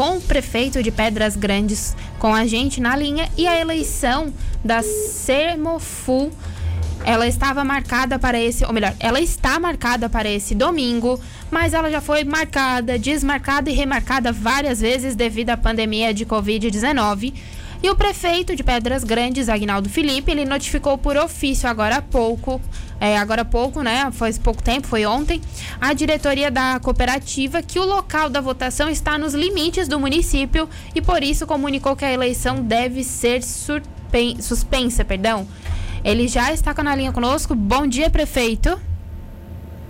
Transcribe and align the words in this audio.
com 0.00 0.16
o 0.16 0.20
prefeito 0.22 0.82
de 0.82 0.90
Pedras 0.90 1.36
Grandes 1.36 1.94
com 2.18 2.34
a 2.34 2.46
gente 2.46 2.80
na 2.80 2.96
linha 2.96 3.28
e 3.36 3.46
a 3.46 3.60
eleição 3.60 4.32
da 4.64 4.82
Sermofu 4.82 6.32
ela 7.04 7.26
estava 7.26 7.62
marcada 7.64 8.18
para 8.18 8.40
esse, 8.40 8.64
ou 8.64 8.72
melhor, 8.72 8.94
ela 8.98 9.20
está 9.20 9.60
marcada 9.60 10.08
para 10.08 10.26
esse 10.26 10.54
domingo, 10.54 11.20
mas 11.50 11.74
ela 11.74 11.90
já 11.90 12.00
foi 12.00 12.24
marcada, 12.24 12.98
desmarcada 12.98 13.68
e 13.68 13.74
remarcada 13.74 14.32
várias 14.32 14.80
vezes 14.80 15.14
devido 15.14 15.50
à 15.50 15.56
pandemia 15.58 16.14
de 16.14 16.24
Covid-19. 16.24 17.34
E 17.82 17.88
o 17.88 17.94
prefeito 17.94 18.54
de 18.54 18.62
Pedras 18.62 19.02
Grandes, 19.02 19.48
Agnaldo 19.48 19.88
Felipe, 19.88 20.30
ele 20.30 20.44
notificou 20.44 20.98
por 20.98 21.16
ofício 21.16 21.66
agora 21.66 21.96
há 21.96 22.02
pouco, 22.02 22.60
é, 23.00 23.16
agora 23.16 23.40
há 23.40 23.44
pouco, 23.44 23.82
né? 23.82 24.10
Faz 24.12 24.36
pouco 24.38 24.62
tempo, 24.62 24.86
foi 24.86 25.06
ontem, 25.06 25.40
a 25.80 25.94
diretoria 25.94 26.50
da 26.50 26.78
cooperativa 26.78 27.62
que 27.62 27.78
o 27.78 27.86
local 27.86 28.28
da 28.28 28.38
votação 28.38 28.90
está 28.90 29.16
nos 29.16 29.32
limites 29.32 29.88
do 29.88 29.98
município 29.98 30.68
e 30.94 31.00
por 31.00 31.22
isso 31.22 31.46
comunicou 31.46 31.96
que 31.96 32.04
a 32.04 32.12
eleição 32.12 32.62
deve 32.62 33.02
ser 33.02 33.42
suspensa, 33.42 35.02
perdão. 35.02 35.48
Ele 36.04 36.28
já 36.28 36.52
está 36.52 36.74
com 36.74 36.86
a 36.86 36.94
linha 36.94 37.12
conosco. 37.12 37.54
Bom 37.54 37.86
dia, 37.86 38.10
prefeito. 38.10 38.78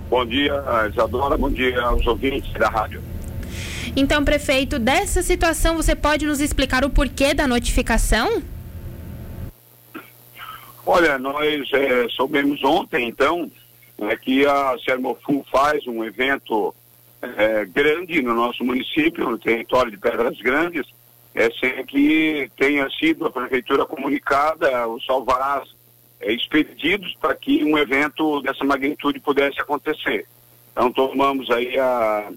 Bom 0.09 0.25
dia, 0.25 0.53
Isadora. 0.89 1.37
Bom 1.37 1.49
dia 1.49 1.81
aos 1.81 2.07
ouvintes 2.07 2.53
da 2.53 2.69
rádio. 2.69 3.10
Então, 3.95 4.23
prefeito, 4.23 4.79
dessa 4.79 5.21
situação 5.21 5.75
você 5.75 5.95
pode 5.95 6.25
nos 6.25 6.39
explicar 6.39 6.85
o 6.85 6.89
porquê 6.89 7.33
da 7.33 7.45
notificação? 7.45 8.41
Olha, 10.85 11.19
nós 11.19 11.69
é, 11.73 12.07
soubemos 12.09 12.63
ontem, 12.63 13.07
então, 13.07 13.51
é, 13.99 14.15
que 14.15 14.45
a 14.45 14.77
Sermoful 14.83 15.45
faz 15.51 15.85
um 15.87 16.03
evento 16.05 16.73
é, 17.21 17.65
grande 17.65 18.21
no 18.21 18.33
nosso 18.33 18.63
município, 18.63 19.29
no 19.29 19.37
território 19.37 19.91
de 19.91 19.97
Pedras 19.97 20.39
Grandes, 20.39 20.87
é, 21.35 21.49
sem 21.51 21.85
que 21.85 22.49
tenha 22.57 22.89
sido 22.91 23.25
a 23.25 23.31
prefeitura 23.31 23.85
comunicada, 23.85 24.87
os 24.87 25.07
alvarás 25.09 25.69
é, 26.21 26.31
expedidos 26.31 27.13
para 27.19 27.35
que 27.35 27.63
um 27.63 27.77
evento 27.77 28.41
dessa 28.41 28.63
magnitude 28.63 29.19
pudesse 29.19 29.59
acontecer. 29.59 30.25
Então 30.71 30.91
tomamos 30.91 31.49
aí 31.51 31.77
a, 31.77 32.31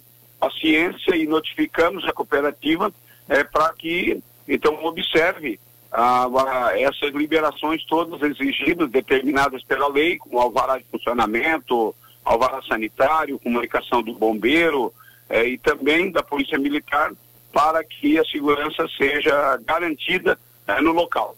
a 0.47 0.51
ciência 0.51 1.17
e 1.17 1.27
notificamos 1.27 2.05
a 2.07 2.13
cooperativa 2.13 2.93
é, 3.29 3.45
para 3.45 3.73
que 3.75 4.23
então 4.47 4.85
observe 4.85 5.59
a, 5.91 6.27
a, 6.27 6.81
essas 6.81 7.13
liberações 7.15 7.85
todas 7.87 8.21
exigidas, 8.23 8.91
determinadas 8.91 9.63
pela 9.63 9.89
lei, 9.89 10.19
como 10.19 10.41
alvará 10.41 10.79
de 10.79 10.85
funcionamento, 10.91 11.95
alvará 12.25 12.61
sanitário, 12.63 13.39
comunicação 13.39 14.03
do 14.03 14.15
bombeiro 14.15 14.93
é, 15.29 15.47
e 15.47 15.59
também 15.59 16.11
da 16.11 16.23
polícia 16.23 16.59
militar, 16.59 17.13
para 17.53 17.85
que 17.85 18.19
a 18.19 18.25
segurança 18.25 18.87
seja 18.99 19.59
garantida 19.65 20.39
é, 20.67 20.81
no 20.81 20.93
local. 20.93 21.37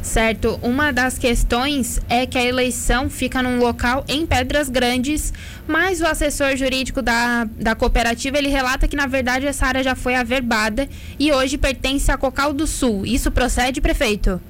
Certo. 0.00 0.58
Uma 0.62 0.92
das 0.92 1.18
questões 1.18 2.00
é 2.08 2.24
que 2.24 2.38
a 2.38 2.44
eleição 2.44 3.10
fica 3.10 3.42
num 3.42 3.58
local 3.58 4.04
em 4.08 4.24
Pedras 4.24 4.68
Grandes, 4.70 5.32
mas 5.66 6.00
o 6.00 6.06
assessor 6.06 6.56
jurídico 6.56 7.02
da, 7.02 7.44
da 7.44 7.74
cooperativa 7.74 8.38
ele 8.38 8.48
relata 8.48 8.86
que 8.86 8.96
na 8.96 9.06
verdade 9.06 9.46
essa 9.46 9.66
área 9.66 9.82
já 9.82 9.94
foi 9.94 10.14
averbada 10.14 10.88
e 11.18 11.32
hoje 11.32 11.58
pertence 11.58 12.10
a 12.10 12.16
Cocal 12.16 12.52
do 12.52 12.66
Sul. 12.66 13.04
Isso 13.04 13.30
procede, 13.30 13.80
prefeito? 13.80 14.40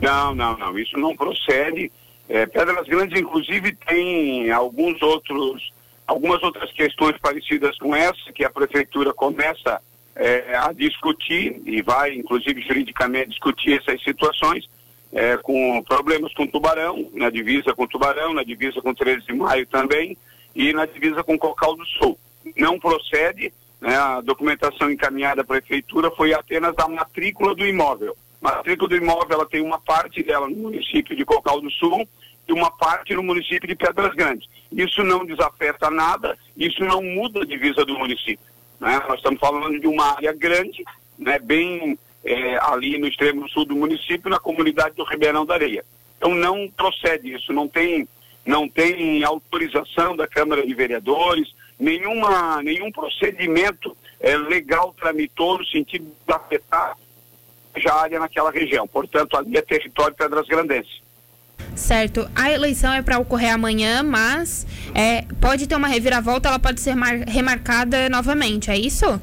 Não, 0.00 0.34
não, 0.34 0.56
não. 0.56 0.78
Isso 0.78 0.96
não 0.98 1.14
procede. 1.14 1.92
É, 2.28 2.46
Pedras 2.46 2.86
Grandes, 2.86 3.20
inclusive, 3.20 3.76
tem 3.86 4.50
alguns 4.50 5.00
outros, 5.02 5.72
algumas 6.06 6.42
outras 6.42 6.72
questões 6.72 7.16
parecidas 7.18 7.76
com 7.78 7.94
essa 7.94 8.32
que 8.34 8.44
a 8.44 8.50
prefeitura 8.50 9.12
começa 9.12 9.80
é, 10.16 10.56
a 10.56 10.72
discutir 10.72 11.60
e 11.64 11.82
vai, 11.82 12.14
inclusive 12.14 12.60
juridicamente, 12.62 13.30
discutir 13.30 13.80
essas 13.80 14.02
situações 14.02 14.68
é, 15.12 15.36
com 15.36 15.82
problemas 15.82 16.32
com 16.34 16.46
Tubarão, 16.46 17.08
na 17.14 17.30
divisa 17.30 17.74
com 17.74 17.86
Tubarão, 17.86 18.34
na 18.34 18.42
divisa 18.42 18.80
com 18.80 18.92
13 18.92 19.26
de 19.26 19.32
maio 19.32 19.66
também 19.66 20.16
e 20.54 20.72
na 20.72 20.86
divisa 20.86 21.22
com 21.22 21.38
Cocal 21.38 21.76
do 21.76 21.86
Sul. 21.86 22.18
Não 22.56 22.78
procede, 22.78 23.52
né, 23.80 23.96
a 23.96 24.20
documentação 24.20 24.90
encaminhada 24.90 25.42
à 25.42 25.44
prefeitura 25.44 26.10
foi 26.10 26.34
apenas 26.34 26.74
a 26.78 26.88
matrícula 26.88 27.54
do 27.54 27.66
imóvel. 27.66 28.16
A 28.42 28.56
matrícula 28.56 28.88
do 28.88 28.96
imóvel 28.96 29.36
ela 29.36 29.46
tem 29.46 29.62
uma 29.62 29.78
parte 29.78 30.22
dela 30.22 30.48
no 30.48 30.56
município 30.56 31.16
de 31.16 31.24
Cocal 31.24 31.60
do 31.60 31.70
Sul 31.70 32.06
e 32.46 32.52
uma 32.52 32.70
parte 32.70 33.14
no 33.14 33.22
município 33.22 33.68
de 33.68 33.74
Pedras 33.74 34.14
Grandes. 34.14 34.48
Isso 34.70 35.02
não 35.02 35.24
desafeta 35.24 35.90
nada, 35.90 36.36
isso 36.56 36.84
não 36.84 37.02
muda 37.02 37.42
a 37.42 37.46
divisa 37.46 37.84
do 37.84 37.98
município. 37.98 38.53
Né? 38.84 39.02
Nós 39.08 39.16
estamos 39.16 39.40
falando 39.40 39.80
de 39.80 39.86
uma 39.86 40.12
área 40.14 40.32
grande, 40.34 40.84
né, 41.18 41.38
bem 41.38 41.98
é, 42.22 42.58
ali 42.60 42.98
no 42.98 43.08
extremo 43.08 43.48
sul 43.48 43.64
do 43.64 43.74
município, 43.74 44.28
na 44.28 44.38
comunidade 44.38 44.94
do 44.94 45.04
Ribeirão 45.04 45.46
da 45.46 45.54
Areia. 45.54 45.82
Então 46.18 46.34
não 46.34 46.68
procede 46.68 47.32
isso, 47.34 47.50
não 47.50 47.66
tem, 47.66 48.06
não 48.44 48.68
tem 48.68 49.24
autorização 49.24 50.14
da 50.14 50.28
Câmara 50.28 50.66
de 50.66 50.74
Vereadores, 50.74 51.54
nenhuma, 51.80 52.62
nenhum 52.62 52.92
procedimento 52.92 53.96
é, 54.20 54.36
legal 54.36 54.94
tramitou 54.98 55.58
no 55.58 55.64
sentido 55.64 56.04
de 56.04 56.34
afetar 56.34 56.94
a 57.88 57.94
área 57.94 58.20
naquela 58.20 58.50
região. 58.50 58.86
Portanto, 58.86 59.34
ali 59.34 59.56
é 59.56 59.62
território 59.62 60.14
Pedras 60.14 60.46
Grandense. 60.46 61.02
Certo. 61.74 62.28
A 62.34 62.50
eleição 62.50 62.92
é 62.92 63.02
para 63.02 63.18
ocorrer 63.18 63.52
amanhã, 63.52 64.02
mas 64.02 64.66
é, 64.94 65.22
pode 65.40 65.66
ter 65.66 65.74
uma 65.74 65.88
reviravolta, 65.88 66.48
ela 66.48 66.58
pode 66.58 66.80
ser 66.80 66.94
remarcada 67.26 68.08
novamente, 68.08 68.70
é 68.70 68.76
isso? 68.76 69.20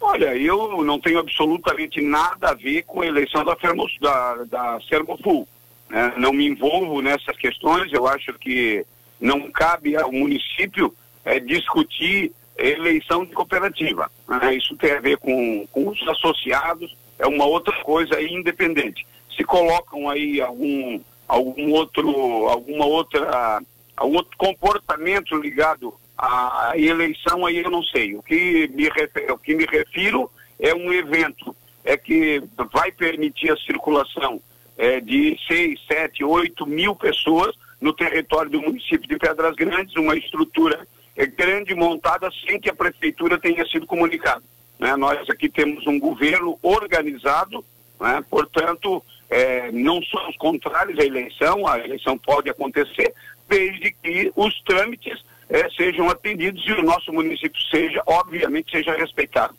Olha, 0.00 0.34
eu 0.34 0.82
não 0.82 0.98
tenho 0.98 1.18
absolutamente 1.18 2.00
nada 2.00 2.50
a 2.50 2.54
ver 2.54 2.84
com 2.84 3.02
a 3.02 3.06
eleição 3.06 3.44
da, 3.44 3.54
Fermos, 3.54 3.94
da, 4.00 4.44
da 4.44 4.80
Sermoful. 4.88 5.46
Né? 5.90 6.14
Não 6.16 6.32
me 6.32 6.46
envolvo 6.46 7.02
nessas 7.02 7.36
questões, 7.36 7.92
eu 7.92 8.06
acho 8.06 8.32
que 8.34 8.84
não 9.20 9.50
cabe 9.50 9.94
ao 9.96 10.10
município 10.10 10.94
é, 11.22 11.38
discutir 11.38 12.32
eleição 12.56 13.26
de 13.26 13.32
cooperativa. 13.32 14.10
Né? 14.26 14.54
Isso 14.54 14.74
tem 14.76 14.92
a 14.92 15.00
ver 15.00 15.18
com, 15.18 15.66
com 15.70 15.88
os 15.88 16.08
associados, 16.08 16.96
é 17.18 17.26
uma 17.26 17.44
outra 17.44 17.74
coisa 17.82 18.20
independente. 18.22 19.06
Se 19.40 19.44
colocam 19.44 20.06
aí 20.10 20.38
algum 20.38 21.00
algum 21.26 21.72
outro, 21.72 22.10
alguma 22.46 22.84
outra, 22.84 23.62
algum 23.96 24.16
outro 24.16 24.36
comportamento 24.36 25.34
ligado 25.34 25.94
à 26.18 26.72
eleição, 26.76 27.46
aí 27.46 27.56
eu 27.58 27.70
não 27.70 27.82
sei. 27.82 28.14
O 28.16 28.22
que 28.22 28.68
me 28.68 28.90
refiro, 28.90 29.32
o 29.32 29.38
que 29.38 29.54
me 29.54 29.64
refiro 29.64 30.30
é 30.58 30.74
um 30.74 30.92
evento 30.92 31.56
é 31.84 31.96
que 31.96 32.42
vai 32.70 32.92
permitir 32.92 33.50
a 33.50 33.56
circulação 33.56 34.42
é, 34.76 35.00
de 35.00 35.38
6, 35.48 35.80
7, 35.86 36.22
8 36.22 36.66
mil 36.66 36.94
pessoas 36.94 37.56
no 37.80 37.94
território 37.94 38.50
do 38.50 38.60
município 38.60 39.08
de 39.08 39.16
Pedras 39.16 39.56
Grandes, 39.56 39.96
uma 39.96 40.16
estrutura 40.16 40.86
é, 41.16 41.24
grande 41.24 41.74
montada 41.74 42.28
sem 42.46 42.60
que 42.60 42.68
a 42.68 42.74
prefeitura 42.74 43.38
tenha 43.38 43.64
sido 43.64 43.86
comunicada. 43.86 44.42
Né? 44.78 44.94
Nós 44.96 45.30
aqui 45.30 45.48
temos 45.48 45.86
um 45.86 45.98
governo 45.98 46.58
organizado, 46.62 47.64
né? 47.98 48.22
portanto, 48.28 49.02
é, 49.30 49.70
não 49.70 50.02
somos 50.02 50.36
contrários 50.36 50.98
à 50.98 51.04
eleição, 51.04 51.66
a 51.66 51.78
eleição 51.78 52.18
pode 52.18 52.50
acontecer, 52.50 53.14
desde 53.48 53.92
que 54.02 54.32
os 54.34 54.60
trâmites 54.62 55.24
é, 55.48 55.68
sejam 55.70 56.10
atendidos 56.10 56.62
e 56.66 56.72
o 56.72 56.82
nosso 56.82 57.12
município 57.12 57.60
seja, 57.70 58.02
obviamente, 58.06 58.70
seja 58.70 58.92
respeitado. 58.96 59.54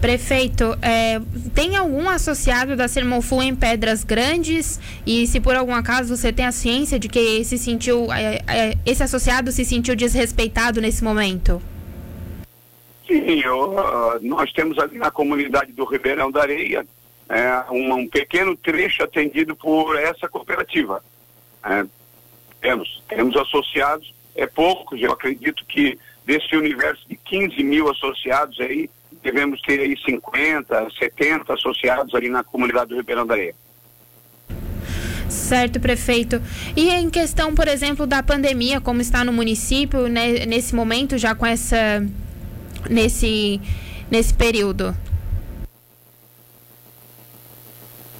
Prefeito, 0.00 0.76
é, 0.82 1.18
tem 1.54 1.74
algum 1.74 2.08
associado 2.08 2.76
da 2.76 2.86
Sermofu 2.86 3.42
em 3.42 3.56
Pedras 3.56 4.04
Grandes? 4.04 4.78
E 5.06 5.26
se 5.26 5.40
por 5.40 5.56
algum 5.56 5.74
acaso 5.74 6.14
você 6.14 6.30
tem 6.32 6.44
a 6.44 6.52
ciência 6.52 6.98
de 6.98 7.08
que 7.08 7.42
se 7.44 7.56
sentiu, 7.56 8.12
é, 8.12 8.42
é, 8.46 8.74
esse 8.84 9.02
associado 9.02 9.50
se 9.50 9.64
sentiu 9.64 9.96
desrespeitado 9.96 10.82
nesse 10.82 11.02
momento? 11.02 11.62
Sim, 13.06 13.40
eu, 13.40 13.70
uh, 13.70 14.18
nós 14.20 14.52
temos 14.52 14.78
ali 14.78 14.98
na 14.98 15.10
comunidade 15.10 15.72
do 15.72 15.84
Ribeirão 15.84 16.30
da 16.30 16.42
Areia 16.42 16.84
é, 17.28 17.64
um, 17.70 17.94
um, 17.94 18.08
pequeno 18.08 18.56
trecho 18.56 19.02
atendido 19.02 19.56
por 19.56 19.96
essa 19.96 20.28
cooperativa. 20.28 21.02
É, 21.64 21.84
temos, 22.60 23.02
temos 23.08 23.36
associados, 23.36 24.14
é 24.34 24.46
poucos, 24.46 25.00
eu 25.00 25.12
acredito 25.12 25.64
que 25.66 25.98
desse 26.24 26.56
universo 26.56 27.08
de 27.08 27.16
15 27.16 27.62
mil 27.62 27.88
associados 27.90 28.60
aí, 28.60 28.90
devemos 29.22 29.60
ter 29.62 29.80
aí 29.80 29.96
50, 30.04 30.88
70 30.98 31.54
associados 31.54 32.14
ali 32.14 32.28
na 32.28 32.44
comunidade 32.44 32.90
do 32.90 32.96
Ribeirão 32.96 33.26
da 33.26 33.34
Areia. 33.34 33.54
Certo, 35.28 35.80
prefeito. 35.80 36.40
E 36.76 36.90
em 36.90 37.10
questão, 37.10 37.54
por 37.54 37.66
exemplo, 37.68 38.06
da 38.06 38.22
pandemia, 38.22 38.80
como 38.80 39.00
está 39.00 39.24
no 39.24 39.32
município 39.32 40.08
né, 40.08 40.46
nesse 40.46 40.74
momento, 40.74 41.18
já 41.18 41.34
com 41.34 41.46
essa. 41.46 42.04
nesse, 42.88 43.60
nesse 44.10 44.34
período? 44.34 44.96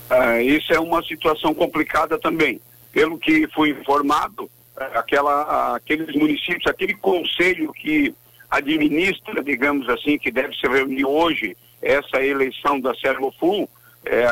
Ah, 0.08 0.40
isso 0.40 0.72
é 0.72 0.78
uma 0.78 1.02
situação 1.02 1.52
complicada 1.54 2.18
também. 2.18 2.60
Pelo 2.92 3.18
que 3.18 3.46
fui 3.48 3.70
informado, 3.70 4.48
aquela, 4.94 5.76
aqueles 5.76 6.14
municípios, 6.14 6.66
aquele 6.66 6.94
conselho 6.94 7.72
que 7.72 8.14
administra, 8.50 9.42
digamos 9.42 9.88
assim, 9.88 10.18
que 10.18 10.30
deve 10.30 10.54
se 10.54 10.66
reunir 10.66 11.04
hoje 11.04 11.56
essa 11.82 12.22
eleição 12.22 12.80
da 12.80 12.94
Sermoful, 12.94 13.68
é, 14.04 14.24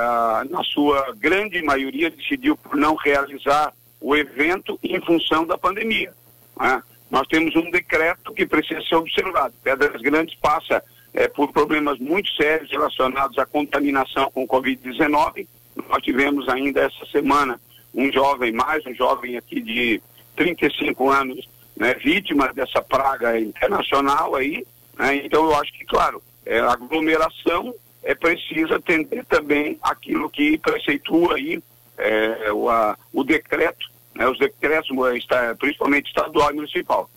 na 0.48 0.62
sua 0.62 1.14
grande 1.16 1.60
maioria 1.62 2.10
decidiu 2.10 2.56
por 2.56 2.76
não 2.76 2.94
realizar 2.94 3.72
o 4.00 4.14
evento 4.14 4.78
em 4.82 5.00
função 5.00 5.44
da 5.46 5.58
pandemia. 5.58 6.12
Né? 6.58 6.82
Nós 7.10 7.26
temos 7.26 7.54
um 7.56 7.70
decreto 7.70 8.32
que 8.32 8.46
precisa 8.46 8.80
ser 8.82 8.96
observado. 8.96 9.54
Pedras 9.62 10.00
Grandes 10.00 10.34
passa 10.36 10.82
é, 11.12 11.28
por 11.28 11.52
problemas 11.52 11.98
muito 11.98 12.30
sérios 12.32 12.70
relacionados 12.70 13.38
à 13.38 13.46
contaminação 13.46 14.30
com 14.30 14.46
Covid-19. 14.46 15.46
Nós 15.88 16.02
tivemos 16.02 16.48
ainda 16.48 16.80
essa 16.80 17.06
semana 17.10 17.60
um 17.94 18.10
jovem, 18.12 18.52
mais 18.52 18.84
um 18.86 18.94
jovem 18.94 19.36
aqui 19.36 19.60
de 19.60 20.02
35 20.36 21.10
anos, 21.10 21.48
né, 21.76 21.94
vítima 21.94 22.52
dessa 22.52 22.82
praga 22.82 23.38
internacional 23.38 24.34
aí. 24.34 24.64
Né? 24.98 25.16
Então 25.24 25.44
eu 25.44 25.56
acho 25.56 25.72
que, 25.72 25.84
claro, 25.84 26.22
é, 26.44 26.60
a 26.60 26.72
aglomeração 26.72 27.74
é 28.02 28.14
precisa 28.14 28.76
atender 28.76 29.24
também 29.26 29.78
aquilo 29.82 30.28
que 30.28 30.58
preceitua 30.58 31.36
aí 31.36 31.62
é, 31.96 32.52
o, 32.52 32.68
a, 32.68 32.96
o 33.12 33.24
decreto, 33.24 33.86
né, 34.14 34.28
os 34.28 34.38
decretos, 34.38 34.90
está, 35.16 35.54
principalmente 35.54 36.08
estadual 36.08 36.50
e 36.50 36.54
municipal. 36.54 37.08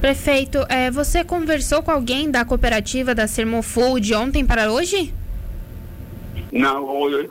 Prefeito, 0.00 0.58
é, 0.68 0.90
você 0.90 1.24
conversou 1.24 1.82
com 1.82 1.90
alguém 1.90 2.30
da 2.30 2.44
cooperativa 2.44 3.14
da 3.14 3.26
Sermofull 3.26 3.98
de 3.98 4.14
ontem 4.14 4.46
para 4.46 4.70
hoje? 4.70 5.12
Não, 6.52 6.86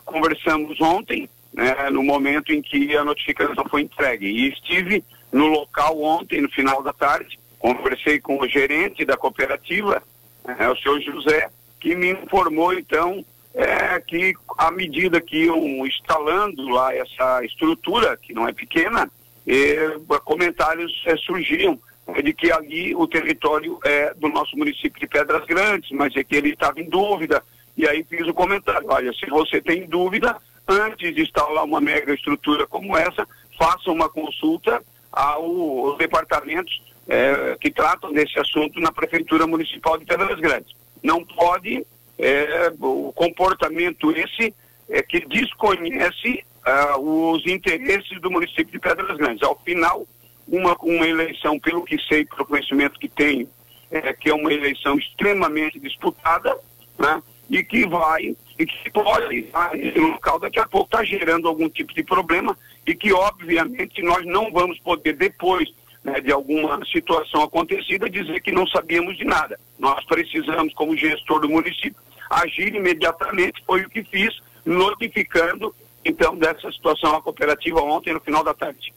conversamos 0.05 0.79
ontem, 0.79 1.29
né, 1.53 1.89
no 1.91 2.03
momento 2.03 2.51
em 2.51 2.61
que 2.61 2.95
a 2.95 3.03
notificação 3.03 3.65
foi 3.69 3.81
entregue. 3.81 4.27
E 4.27 4.49
estive 4.49 5.03
no 5.31 5.47
local 5.47 6.01
ontem, 6.01 6.41
no 6.41 6.49
final 6.49 6.81
da 6.83 6.93
tarde, 6.93 7.39
conversei 7.59 8.19
com 8.19 8.39
o 8.39 8.47
gerente 8.47 9.03
da 9.03 9.17
cooperativa, 9.17 10.01
né, 10.45 10.69
o 10.69 10.75
senhor 10.77 11.01
José, 11.01 11.49
que 11.79 11.95
me 11.95 12.11
informou 12.11 12.73
então 12.73 13.23
é, 13.53 13.99
que 13.99 14.35
à 14.57 14.69
medida 14.69 15.19
que 15.19 15.45
iam 15.45 15.85
instalando 15.85 16.67
lá 16.69 16.95
essa 16.95 17.43
estrutura, 17.43 18.15
que 18.17 18.33
não 18.33 18.47
é 18.47 18.53
pequena, 18.53 19.09
eh, 19.47 19.97
comentários 20.25 20.91
eh, 21.05 21.15
surgiam 21.17 21.79
eh, 22.07 22.21
de 22.21 22.33
que 22.33 22.51
ali 22.51 22.93
o 22.93 23.07
território 23.07 23.79
é 23.83 24.13
do 24.13 24.27
nosso 24.27 24.57
município 24.57 24.99
de 24.99 25.07
Pedras 25.07 25.45
Grandes, 25.45 25.89
mas 25.91 26.15
é 26.17 26.23
que 26.23 26.35
ele 26.35 26.49
estava 26.49 26.79
em 26.81 26.89
dúvida. 26.89 27.41
E 27.77 27.88
aí 27.88 28.03
fiz 28.03 28.27
o 28.27 28.33
comentário, 28.33 28.88
olha, 28.89 29.13
se 29.13 29.29
você 29.29 29.62
tem 29.62 29.85
dúvida, 29.85 30.35
antes 30.68 31.13
de 31.13 31.21
instalar 31.21 31.63
uma 31.63 31.79
mega 31.79 32.13
estrutura 32.13 32.65
como 32.65 32.97
essa, 32.97 33.27
faça 33.57 33.91
uma 33.91 34.09
consulta 34.09 34.81
aos 35.12 35.97
departamentos 35.97 36.81
eh, 37.07 37.56
que 37.62 37.71
tratam 37.71 38.12
desse 38.12 38.39
assunto 38.39 38.79
na 38.79 38.91
Prefeitura 38.91 39.47
Municipal 39.47 39.97
de 39.97 40.06
Pedras 40.06 40.39
Grandes. 40.39 40.75
Não 41.03 41.24
pode 41.24 41.85
é, 42.18 42.71
o 42.79 43.13
comportamento 43.13 44.12
esse 44.12 44.53
é, 44.89 45.01
que 45.03 45.25
desconhece 45.27 46.44
ah, 46.65 46.97
os 46.97 47.45
interesses 47.45 48.19
do 48.19 48.31
município 48.31 48.71
de 48.71 48.79
Pedras 48.79 49.18
Grandes. 49.18 49.44
Ao 49.44 49.57
final, 49.59 50.06
uma, 50.47 50.75
uma 50.81 51.07
eleição, 51.07 51.59
pelo 51.59 51.83
que 51.83 52.01
sei, 52.01 52.25
pelo 52.25 52.45
conhecimento 52.45 53.00
que 53.00 53.07
tenho, 53.07 53.47
é, 53.91 54.13
que 54.13 54.29
é 54.29 54.33
uma 54.33 54.51
eleição 54.51 54.97
extremamente 54.97 55.79
disputada, 55.79 56.57
né? 56.97 57.21
E 57.49 57.63
que 57.63 57.88
vai, 57.88 58.35
e 58.59 58.65
que 58.65 58.91
pode, 58.91 59.47
no 59.95 60.07
local 60.07 60.39
daqui 60.39 60.59
a 60.59 60.67
pouco 60.67 60.88
está 60.88 61.03
gerando 61.03 61.47
algum 61.47 61.69
tipo 61.69 61.94
de 61.94 62.03
problema 62.03 62.57
e 62.85 62.94
que, 62.94 63.13
obviamente, 63.13 64.01
nós 64.01 64.25
não 64.25 64.51
vamos 64.51 64.77
poder 64.79 65.13
depois 65.13 65.69
né, 66.03 66.19
de 66.21 66.31
alguma 66.31 66.83
situação 66.85 67.44
acontecida, 67.44 68.09
dizer 68.09 68.41
que 68.41 68.51
não 68.51 68.65
sabíamos 68.67 69.17
de 69.17 69.25
nada. 69.25 69.59
Nós 69.77 70.03
precisamos, 70.05 70.73
como 70.73 70.95
gestor 70.95 71.41
do 71.41 71.49
município, 71.49 71.95
agir 72.29 72.73
imediatamente, 72.73 73.63
foi 73.65 73.81
o 73.81 73.89
que 73.89 74.03
fiz, 74.03 74.39
notificando, 74.65 75.73
então, 76.03 76.35
dessa 76.38 76.71
situação 76.71 77.15
a 77.15 77.21
cooperativa 77.21 77.81
ontem, 77.81 78.13
no 78.13 78.21
final 78.21 78.43
da 78.43 78.53
tarde. 78.53 78.93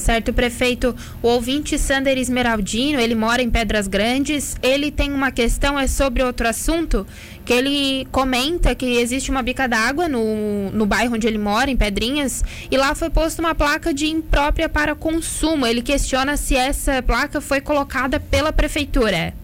Certo, 0.00 0.32
prefeito. 0.32 0.96
O 1.22 1.28
ouvinte 1.28 1.78
Sander 1.78 2.16
Esmeraldino, 2.16 2.98
ele 2.98 3.14
mora 3.14 3.42
em 3.42 3.50
Pedras 3.50 3.86
Grandes. 3.86 4.56
Ele 4.62 4.90
tem 4.90 5.12
uma 5.12 5.30
questão, 5.30 5.78
é 5.78 5.86
sobre 5.86 6.22
outro 6.22 6.48
assunto, 6.48 7.06
que 7.44 7.52
ele 7.52 8.06
comenta 8.10 8.74
que 8.74 8.96
existe 8.96 9.30
uma 9.30 9.42
bica 9.42 9.68
d'água 9.68 10.08
no, 10.08 10.70
no 10.70 10.86
bairro 10.86 11.16
onde 11.16 11.26
ele 11.26 11.36
mora, 11.36 11.70
em 11.70 11.76
Pedrinhas, 11.76 12.42
e 12.70 12.78
lá 12.78 12.94
foi 12.94 13.10
posta 13.10 13.42
uma 13.42 13.54
placa 13.54 13.92
de 13.92 14.06
imprópria 14.06 14.70
para 14.70 14.94
consumo. 14.94 15.66
Ele 15.66 15.82
questiona 15.82 16.38
se 16.38 16.56
essa 16.56 17.02
placa 17.02 17.38
foi 17.38 17.60
colocada 17.60 18.18
pela 18.18 18.54
prefeitura. 18.54 19.34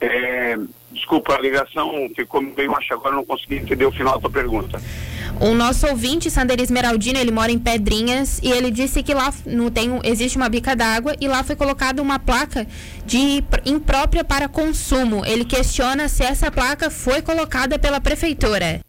É, 0.00 0.56
desculpa, 0.92 1.34
a 1.34 1.40
ligação 1.40 2.08
ficou 2.14 2.40
meio 2.40 2.70
baixa 2.70 2.94
agora, 2.94 3.16
não 3.16 3.24
consegui 3.24 3.56
entender 3.56 3.84
o 3.84 3.92
final 3.92 4.20
da 4.20 4.30
pergunta. 4.30 4.80
O 5.40 5.54
nosso 5.54 5.86
ouvinte, 5.86 6.30
Sander 6.30 6.60
Esmeraldino, 6.60 7.18
ele 7.18 7.30
mora 7.30 7.50
em 7.50 7.58
Pedrinhas 7.58 8.40
e 8.42 8.52
ele 8.52 8.70
disse 8.70 9.02
que 9.02 9.14
lá 9.14 9.32
não 9.46 9.70
tem, 9.70 9.98
existe 10.04 10.36
uma 10.36 10.50
bica 10.50 10.76
d'água 10.76 11.14
e 11.18 11.26
lá 11.26 11.42
foi 11.42 11.56
colocada 11.56 12.02
uma 12.02 12.18
placa 12.18 12.66
de 13.06 13.42
imprópria 13.64 14.22
para 14.22 14.50
consumo. 14.50 15.24
Ele 15.24 15.46
questiona 15.46 16.08
se 16.08 16.22
essa 16.22 16.50
placa 16.50 16.90
foi 16.90 17.22
colocada 17.22 17.78
pela 17.78 18.02
prefeitura. 18.02 18.80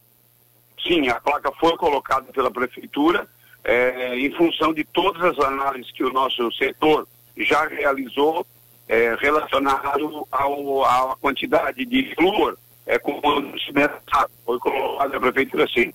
Sim, 0.86 1.08
a 1.08 1.22
placa 1.22 1.54
foi 1.58 1.78
colocada 1.78 2.26
pela 2.34 2.52
prefeitura 2.52 3.26
é, 3.64 4.20
em 4.20 4.30
função 4.32 4.74
de 4.74 4.84
todas 4.84 5.24
as 5.24 5.40
análises 5.46 5.90
que 5.94 6.04
o 6.04 6.12
nosso 6.12 6.52
setor 6.52 7.08
já 7.38 7.66
realizou 7.66 8.46
é, 8.90 9.16
relacionado 9.22 10.28
ao, 10.30 10.84
à 10.84 11.16
quantidade 11.16 11.86
de 11.86 12.14
flúor 12.14 12.58
é, 12.86 13.00
com 13.00 13.14
o 13.14 13.22
foi 14.46 14.60
colocada 14.60 15.16
a 15.16 15.20
prefeitura 15.22 15.66
sim. 15.74 15.94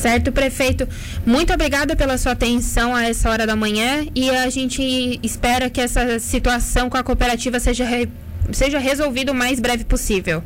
Certo, 0.00 0.32
prefeito. 0.32 0.88
Muito 1.26 1.52
obrigada 1.52 1.94
pela 1.94 2.16
sua 2.16 2.32
atenção 2.32 2.96
a 2.96 3.04
essa 3.04 3.28
hora 3.28 3.46
da 3.46 3.54
manhã 3.54 4.06
e 4.14 4.30
a 4.30 4.48
gente 4.48 5.20
espera 5.22 5.68
que 5.68 5.78
essa 5.78 6.18
situação 6.18 6.88
com 6.88 6.96
a 6.96 7.02
cooperativa 7.02 7.60
seja, 7.60 7.84
re... 7.84 8.08
seja 8.50 8.78
resolvida 8.78 9.30
o 9.30 9.34
mais 9.34 9.60
breve 9.60 9.84
possível. 9.84 10.42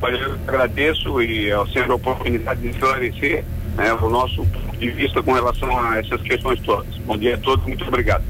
Olha, 0.00 0.16
eu 0.16 0.32
agradeço 0.48 1.20
e 1.20 1.52
ao 1.52 1.68
senhor 1.68 1.90
a 1.90 1.94
oportunidade 1.94 2.62
de 2.62 2.68
esclarecer 2.68 3.44
né, 3.76 3.92
o 3.92 4.08
nosso 4.08 4.46
ponto 4.46 4.78
de 4.78 4.90
vista 4.92 5.22
com 5.22 5.34
relação 5.34 5.78
a 5.78 5.98
essas 5.98 6.22
questões 6.22 6.58
todas. 6.60 6.96
Bom 7.04 7.18
dia 7.18 7.34
a 7.34 7.38
todos, 7.38 7.66
muito 7.66 7.86
obrigado. 7.86 8.24